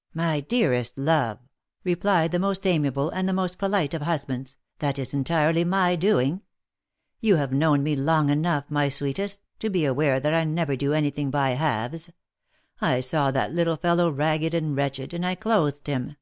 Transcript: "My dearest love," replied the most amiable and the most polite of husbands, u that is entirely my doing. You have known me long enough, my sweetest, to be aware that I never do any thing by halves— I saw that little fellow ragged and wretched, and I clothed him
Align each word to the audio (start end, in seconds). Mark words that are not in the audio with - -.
"My 0.24 0.40
dearest 0.40 0.96
love," 0.96 1.38
replied 1.84 2.32
the 2.32 2.38
most 2.38 2.66
amiable 2.66 3.10
and 3.10 3.28
the 3.28 3.34
most 3.34 3.58
polite 3.58 3.92
of 3.92 4.00
husbands, 4.00 4.56
u 4.58 4.64
that 4.78 4.98
is 4.98 5.12
entirely 5.12 5.64
my 5.64 5.96
doing. 5.96 6.40
You 7.20 7.36
have 7.36 7.52
known 7.52 7.82
me 7.82 7.94
long 7.94 8.30
enough, 8.30 8.70
my 8.70 8.88
sweetest, 8.88 9.44
to 9.58 9.68
be 9.68 9.84
aware 9.84 10.18
that 10.18 10.32
I 10.32 10.44
never 10.44 10.76
do 10.76 10.94
any 10.94 11.10
thing 11.10 11.30
by 11.30 11.50
halves— 11.50 12.08
I 12.80 13.00
saw 13.00 13.30
that 13.32 13.52
little 13.52 13.76
fellow 13.76 14.08
ragged 14.10 14.54
and 14.54 14.74
wretched, 14.74 15.12
and 15.12 15.26
I 15.26 15.34
clothed 15.34 15.86
him 15.86 16.16